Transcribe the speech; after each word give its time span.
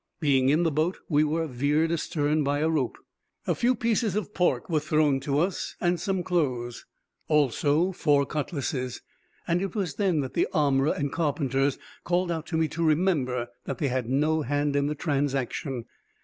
Being 0.19 0.49
in 0.49 0.63
the 0.63 0.71
boat, 0.71 0.97
we 1.09 1.23
were 1.23 1.45
veered 1.45 1.91
astern 1.91 2.43
by 2.43 2.57
a 2.57 2.69
rope. 2.69 2.97
A 3.45 3.53
few 3.53 3.75
pieces 3.75 4.15
of 4.15 4.33
pork 4.33 4.67
were 4.67 4.79
thrown 4.79 5.19
to 5.19 5.37
us, 5.37 5.75
and 5.79 5.99
some 5.99 6.23
clothes, 6.23 6.87
also 7.27 7.91
four 7.91 8.25
cutlasses; 8.25 9.03
and 9.47 9.61
it 9.61 9.75
was 9.75 9.97
then 9.97 10.21
that 10.21 10.33
the 10.33 10.47
armorer 10.55 10.91
and 10.95 11.11
carpenters 11.13 11.77
called 12.03 12.31
out 12.31 12.47
to 12.47 12.57
me 12.57 12.67
to 12.69 12.83
remember 12.83 13.49
that 13.65 13.77
they 13.77 13.89
had 13.89 14.09
no 14.09 14.41
hand 14.41 14.75
in 14.75 14.87
the 14.87 14.95
transaction. 14.95 15.85